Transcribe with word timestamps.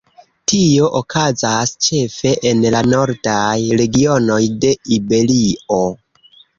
Tio 0.53 0.87
okazas 0.99 1.75
ĉefe 1.89 2.33
en 2.53 2.67
la 2.79 2.83
nordaj 2.95 3.47
regionoj 3.85 4.43
de 4.67 4.77
Iberio. 5.01 5.83